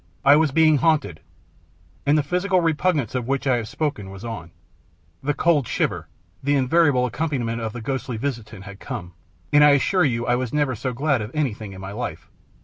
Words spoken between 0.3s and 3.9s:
was being haunted, and the physical repugnance of which I have